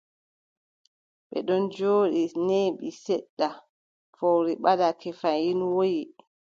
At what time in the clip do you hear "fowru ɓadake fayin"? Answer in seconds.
4.17-5.59